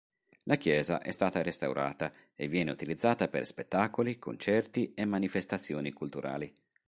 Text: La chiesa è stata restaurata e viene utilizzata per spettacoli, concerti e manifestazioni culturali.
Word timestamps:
La 0.45 0.55
chiesa 0.55 0.99
è 1.03 1.11
stata 1.11 1.43
restaurata 1.43 2.11
e 2.33 2.47
viene 2.47 2.71
utilizzata 2.71 3.27
per 3.27 3.45
spettacoli, 3.45 4.17
concerti 4.17 4.95
e 4.95 5.05
manifestazioni 5.05 5.91
culturali. 5.91 6.51